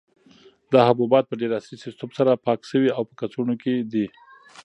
دا 0.71 0.79
حبوبات 0.89 1.23
په 1.27 1.35
ډېر 1.41 1.51
عصري 1.57 1.77
سیسټم 1.85 2.09
سره 2.17 2.41
پاک 2.45 2.59
شوي 2.71 2.89
او 2.97 3.01
په 3.09 3.13
کڅوړو 3.19 3.55
کې 3.63 3.73
دي. 3.91 4.05